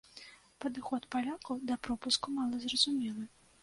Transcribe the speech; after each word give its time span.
Падыход 0.65 1.05
палякаў 1.17 1.63
да 1.69 1.79
пропуску 1.89 2.27
мала 2.43 2.67
зразумелы. 2.69 3.25